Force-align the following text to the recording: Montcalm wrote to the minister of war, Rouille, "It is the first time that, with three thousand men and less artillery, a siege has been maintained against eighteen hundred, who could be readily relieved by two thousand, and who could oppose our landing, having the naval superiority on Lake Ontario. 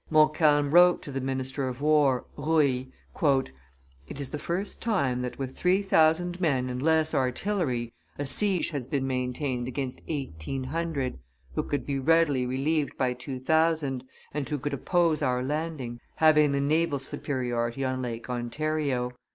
Montcalm 0.09 0.71
wrote 0.71 1.03
to 1.03 1.11
the 1.11 1.21
minister 1.21 1.67
of 1.67 1.79
war, 1.79 2.25
Rouille, 2.35 2.87
"It 4.07 4.19
is 4.19 4.31
the 4.31 4.39
first 4.39 4.81
time 4.81 5.21
that, 5.21 5.37
with 5.37 5.55
three 5.55 5.83
thousand 5.83 6.41
men 6.41 6.71
and 6.71 6.81
less 6.81 7.13
artillery, 7.13 7.93
a 8.17 8.25
siege 8.25 8.71
has 8.71 8.87
been 8.87 9.05
maintained 9.05 9.67
against 9.67 10.01
eighteen 10.07 10.63
hundred, 10.63 11.19
who 11.53 11.61
could 11.61 11.85
be 11.85 11.99
readily 11.99 12.47
relieved 12.47 12.97
by 12.97 13.13
two 13.13 13.37
thousand, 13.39 14.03
and 14.33 14.49
who 14.49 14.57
could 14.57 14.73
oppose 14.73 15.21
our 15.21 15.43
landing, 15.43 15.99
having 16.15 16.51
the 16.51 16.59
naval 16.61 16.97
superiority 16.97 17.85
on 17.85 18.01
Lake 18.01 18.27
Ontario. 18.27 19.11